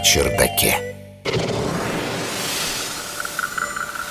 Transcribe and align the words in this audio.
чердаке. 0.00 0.76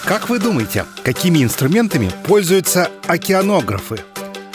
Как 0.06 0.30
вы 0.30 0.40
думаете, 0.40 0.86
какими 1.04 1.44
инструментами 1.44 2.12
пользуются 2.28 2.90
океанографы? 3.08 4.00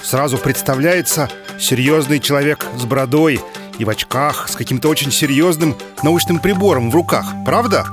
Сразу 0.03 0.39
представляется 0.39 1.29
серьезный 1.59 2.21
человек 2.21 2.67
с 2.77 2.85
бородой 2.85 3.41
и 3.79 3.85
в 3.85 3.91
очках 3.91 4.49
с 4.49 4.57
каким-то 4.57 4.89
очень 4.89 5.11
серьезным 5.11 5.77
научным 6.03 6.39
прибором 6.39 6.91
в 6.91 6.95
руках, 6.95 7.27
правда? 7.45 7.87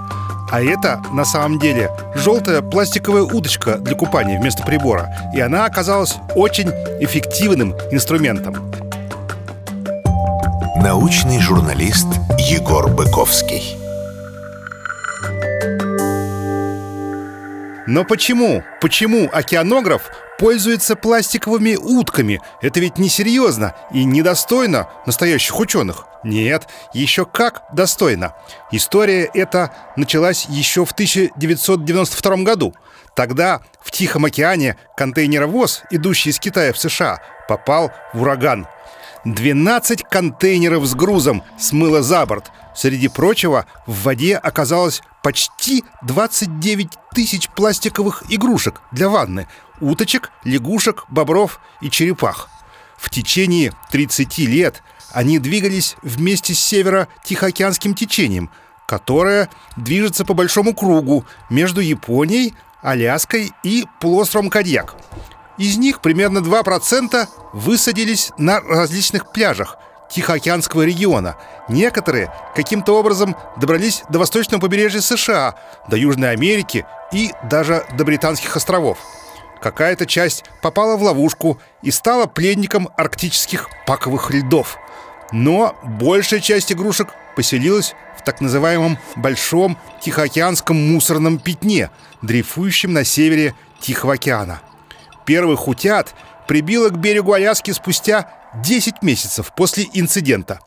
А 0.52 0.62
это 0.62 1.02
на 1.12 1.26
самом 1.26 1.60
деле 1.60 1.90
желтая 2.14 2.62
пластиковая 2.62 3.24
удочка 3.24 3.78
для 3.78 3.96
купания 3.96 4.40
вместо 4.40 4.64
прибора. 4.64 5.10
И 5.34 5.40
она 5.40 5.66
оказалась 5.66 6.16
очень 6.36 6.70
эффективным 7.00 7.74
инструментом. 7.92 8.72
Научный 10.78 11.40
журналист 11.40 12.08
Егор 12.48 12.88
Быковский. 12.88 13.76
Но 17.88 18.04
почему? 18.04 18.64
Почему 18.82 19.28
океанограф 19.34 20.12
пользуется 20.38 20.96
пластиковыми 20.96 21.76
утками? 21.76 22.40
Это 22.62 22.82
ведь 22.82 23.00
несерьезно 23.00 23.74
и 23.92 24.04
недостойно 24.04 24.88
настоящих 25.08 25.60
ученых. 25.60 26.06
Нет, 26.26 26.68
еще 26.92 27.24
как 27.24 27.62
достойно. 27.72 28.34
История 28.72 29.30
эта 29.36 29.72
началась 29.96 30.48
еще 30.50 30.84
в 30.84 30.92
1992 30.92 32.38
году. 32.38 32.74
Тогда 33.16 33.62
в 33.80 33.92
Тихом 33.92 34.26
океане 34.26 34.76
контейнеровоз, 34.98 35.84
идущий 35.92 36.32
из 36.32 36.40
Китая 36.40 36.74
в 36.74 36.80
США, 36.80 37.22
попал 37.48 37.92
в 38.14 38.24
ураган. 38.24 38.68
12 39.24 40.02
контейнеров 40.04 40.84
с 40.86 40.96
грузом 40.96 41.44
смыло 41.60 42.02
за 42.02 42.26
борт. 42.26 42.52
Среди 42.76 43.08
прочего, 43.08 43.68
в 43.86 44.02
воде 44.02 44.36
оказалось 44.36 45.04
почти 45.22 45.84
29 46.02 46.90
тысяч 47.14 47.50
пластиковых 47.50 48.24
игрушек 48.30 48.82
для 48.92 49.10
ванны. 49.10 49.48
Уточек, 49.80 50.32
лягушек, 50.44 51.06
бобров 51.08 51.60
и 51.82 51.92
черепах. 51.92 52.50
В 52.98 53.12
течение 53.12 53.74
30 53.92 54.40
лет 54.40 54.82
они 55.16 55.40
двигались 55.40 55.96
вместе 56.02 56.54
с 56.54 56.60
северо-тихоокеанским 56.60 57.96
течением, 57.96 58.52
которое 58.86 59.50
движется 59.78 60.26
по 60.26 60.34
большому 60.34 60.76
кругу 60.76 61.26
между 61.50 61.80
Японией, 61.80 62.54
Аляской 62.82 63.54
и 63.64 63.86
полуостровом 64.02 64.50
Кадьяк. 64.50 64.96
Из 65.58 65.78
них 65.78 66.02
примерно 66.02 66.40
2% 66.40 67.30
высадились 67.54 68.34
на 68.38 68.60
различных 68.60 69.32
пляжах 69.32 69.78
Тихоокеанского 70.12 70.82
региона. 70.82 71.38
Некоторые 71.70 72.32
каким-то 72.54 73.00
образом 73.00 73.38
добрались 73.56 74.04
до 74.10 74.20
восточного 74.20 74.60
побережья 74.60 75.00
США, 75.00 75.56
до 75.88 75.96
Южной 75.96 76.32
Америки 76.32 76.86
и 77.14 77.32
даже 77.50 77.86
до 77.98 78.04
Британских 78.04 78.58
островов. 78.58 78.98
Какая-то 79.62 80.06
часть 80.06 80.44
попала 80.62 80.98
в 80.98 81.04
ловушку 81.04 81.60
и 81.82 81.92
стала 81.92 82.26
пленником 82.26 82.90
арктических 82.98 83.70
паковых 83.86 84.32
льдов. 84.32 84.78
Но 85.32 85.76
большая 85.84 86.40
часть 86.40 86.72
игрушек 86.72 87.10
поселилась 87.36 87.96
в 88.18 88.24
так 88.24 88.42
называемом 88.42 88.98
Большом 89.16 89.78
Тихоокеанском 90.02 90.94
мусорном 90.94 91.40
пятне, 91.40 91.90
дрейфующем 92.22 92.94
на 92.94 93.04
севере 93.04 93.56
Тихого 93.80 94.14
океана. 94.14 94.62
Первых 95.26 95.68
утят 95.68 96.14
прибило 96.48 96.90
к 96.90 96.98
берегу 96.98 97.34
Аляски 97.34 97.72
спустя 97.72 98.32
10 98.64 99.02
месяцев 99.02 99.52
после 99.56 99.88
инцидента. 99.94 100.60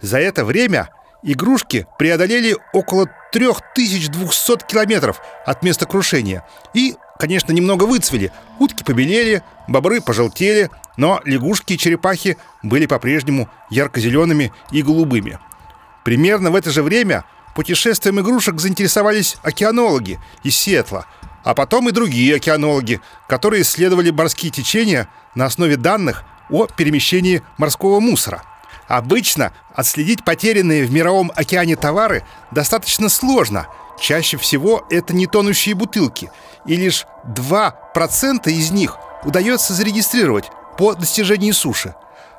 За 0.00 0.18
это 0.18 0.44
время 0.44 0.90
игрушки 1.22 1.86
преодолели 1.98 2.56
около 2.72 3.08
3200 3.32 4.66
километров 4.66 5.20
от 5.44 5.62
места 5.62 5.86
крушения 5.86 6.44
и, 6.72 6.94
конечно, 7.18 7.52
немного 7.52 7.84
выцвели. 7.84 8.32
Утки 8.58 8.82
побелели, 8.82 9.42
бобры 9.68 10.00
пожелтели, 10.00 10.70
но 10.96 11.20
лягушки 11.24 11.74
и 11.74 11.78
черепахи 11.78 12.36
были 12.62 12.86
по-прежнему 12.86 13.48
ярко-зелеными 13.70 14.52
и 14.70 14.82
голубыми. 14.82 15.38
Примерно 16.04 16.50
в 16.50 16.56
это 16.56 16.70
же 16.70 16.82
время 16.82 17.24
путешествием 17.54 18.20
игрушек 18.20 18.60
заинтересовались 18.60 19.36
океанологи 19.42 20.18
из 20.42 20.56
Сиэтла– 20.56 21.06
а 21.44 21.54
потом 21.54 21.88
и 21.88 21.92
другие 21.92 22.36
океанологи, 22.36 23.00
которые 23.28 23.62
исследовали 23.62 24.10
морские 24.10 24.50
течения 24.50 25.08
на 25.34 25.44
основе 25.44 25.76
данных 25.76 26.24
о 26.50 26.66
перемещении 26.66 27.42
морского 27.58 28.00
мусора. 28.00 28.42
Обычно 28.88 29.52
отследить 29.74 30.24
потерянные 30.24 30.84
в 30.84 30.92
мировом 30.92 31.30
океане 31.34 31.76
товары 31.76 32.24
достаточно 32.50 33.08
сложно. 33.08 33.66
Чаще 33.98 34.36
всего 34.36 34.84
это 34.90 35.14
не 35.14 35.26
тонущие 35.26 35.74
бутылки, 35.74 36.30
и 36.66 36.76
лишь 36.76 37.06
2% 37.26 38.50
из 38.50 38.70
них 38.70 38.96
удается 39.24 39.72
зарегистрировать 39.72 40.50
по 40.76 40.94
достижении 40.94 41.52
суши. 41.52 41.94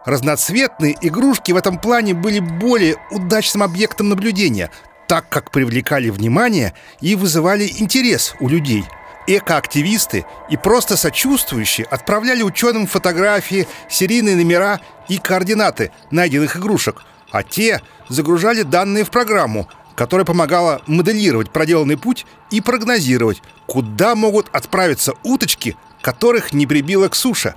Разноцветные 0.05 0.95
игрушки 1.01 1.51
в 1.51 1.57
этом 1.57 1.79
плане 1.79 2.13
были 2.13 2.39
более 2.39 2.97
удачным 3.09 3.63
объектом 3.63 4.09
наблюдения, 4.09 4.69
так 5.07 5.29
как 5.29 5.51
привлекали 5.51 6.09
внимание 6.09 6.73
и 7.01 7.15
вызывали 7.15 7.67
интерес 7.79 8.35
у 8.39 8.47
людей. 8.47 8.85
Экоактивисты 9.27 10.25
и 10.49 10.57
просто 10.57 10.97
сочувствующие 10.97 11.87
отправляли 11.87 12.43
ученым 12.43 12.85
фотографии, 12.85 13.67
серийные 13.89 14.35
номера 14.35 14.79
и 15.07 15.17
координаты 15.17 15.91
найденных 16.11 16.57
игрушек, 16.57 17.01
а 17.31 17.41
те 17.41 17.81
загружали 18.07 18.61
данные 18.61 19.03
в 19.03 19.09
программу, 19.09 19.67
которая 19.95 20.25
помогала 20.25 20.81
моделировать 20.87 21.49
проделанный 21.49 21.97
путь 21.97 22.25
и 22.51 22.61
прогнозировать, 22.61 23.41
куда 23.65 24.15
могут 24.15 24.49
отправиться 24.51 25.13
уточки, 25.23 25.75
которых 26.01 26.53
не 26.53 26.67
прибило 26.67 27.07
к 27.07 27.15
суше. 27.15 27.55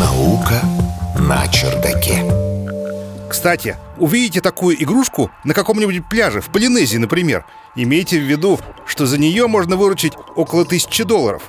Наука 0.00 0.60
на 1.18 1.46
чердаке. 1.48 2.24
Кстати, 3.30 3.76
увидите 3.98 4.40
такую 4.40 4.80
игрушку 4.82 5.30
на 5.44 5.54
каком-нибудь 5.54 6.08
пляже, 6.08 6.40
в 6.40 6.50
Полинезии, 6.50 6.98
например, 6.98 7.44
имейте 7.74 8.18
в 8.18 8.22
виду, 8.22 8.60
что 8.86 9.06
за 9.06 9.18
нее 9.18 9.46
можно 9.48 9.76
выручить 9.76 10.12
около 10.36 10.64
тысячи 10.64 11.02
долларов. 11.02 11.42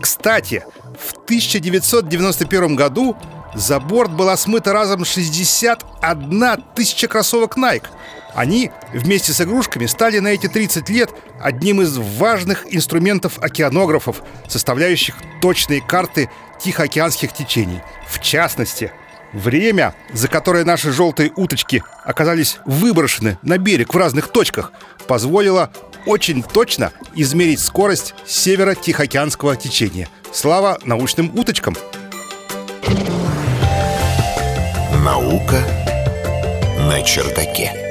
Кстати, 0.00 0.64
в 0.98 1.12
1991 1.24 2.74
году 2.74 3.16
за 3.54 3.80
борт 3.80 4.12
была 4.12 4.36
смыта 4.36 4.72
разом 4.72 5.04
61 5.04 6.64
тысяча 6.74 7.08
кроссовок 7.08 7.56
Nike. 7.56 7.86
Они 8.34 8.70
вместе 8.92 9.32
с 9.32 9.40
игрушками 9.40 9.86
стали 9.86 10.18
на 10.20 10.28
эти 10.28 10.46
30 10.46 10.88
лет 10.88 11.10
одним 11.40 11.82
из 11.82 11.96
важных 11.96 12.64
инструментов 12.72 13.38
океанографов, 13.40 14.22
составляющих 14.48 15.16
точные 15.42 15.80
карты 15.80 16.30
тихоокеанских 16.60 17.32
течений. 17.32 17.80
В 18.08 18.20
частности, 18.20 18.92
Время, 19.32 19.94
за 20.12 20.28
которое 20.28 20.64
наши 20.64 20.90
желтые 20.90 21.30
уточки 21.36 21.84
оказались 22.04 22.58
выброшены 22.66 23.38
на 23.42 23.58
берег 23.58 23.94
в 23.94 23.96
разных 23.96 24.28
точках, 24.28 24.72
позволило 25.06 25.70
очень 26.06 26.42
точно 26.42 26.92
измерить 27.14 27.60
скорость 27.60 28.14
северо-тихоокеанского 28.26 29.56
течения. 29.56 30.08
Слава 30.32 30.78
научным 30.84 31.38
уточкам! 31.38 31.76
Наука 35.30 35.62
на 36.88 37.00
чердаке. 37.02 37.89